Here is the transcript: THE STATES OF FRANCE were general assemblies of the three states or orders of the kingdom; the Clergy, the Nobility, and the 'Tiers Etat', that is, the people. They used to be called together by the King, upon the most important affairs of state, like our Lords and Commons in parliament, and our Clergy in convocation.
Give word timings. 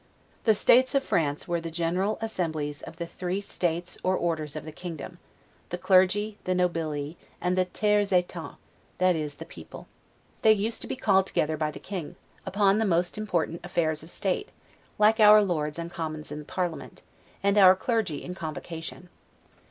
THE 0.45 0.55
STATES 0.55 0.95
OF 0.95 1.03
FRANCE 1.03 1.47
were 1.47 1.59
general 1.61 2.17
assemblies 2.21 2.81
of 2.81 2.95
the 2.95 3.05
three 3.05 3.39
states 3.39 3.99
or 4.01 4.15
orders 4.17 4.55
of 4.55 4.65
the 4.65 4.71
kingdom; 4.71 5.19
the 5.69 5.77
Clergy, 5.77 6.39
the 6.45 6.55
Nobility, 6.55 7.17
and 7.39 7.55
the 7.55 7.65
'Tiers 7.65 8.11
Etat', 8.11 8.57
that 8.97 9.15
is, 9.15 9.35
the 9.35 9.45
people. 9.45 9.85
They 10.41 10.53
used 10.53 10.81
to 10.81 10.87
be 10.87 10.95
called 10.95 11.27
together 11.27 11.55
by 11.55 11.69
the 11.69 11.77
King, 11.77 12.15
upon 12.47 12.79
the 12.79 12.83
most 12.83 13.15
important 13.15 13.61
affairs 13.63 14.01
of 14.01 14.09
state, 14.09 14.49
like 14.97 15.19
our 15.19 15.39
Lords 15.43 15.77
and 15.77 15.93
Commons 15.93 16.31
in 16.31 16.45
parliament, 16.45 17.03
and 17.43 17.55
our 17.59 17.75
Clergy 17.75 18.23
in 18.23 18.33
convocation. 18.33 19.09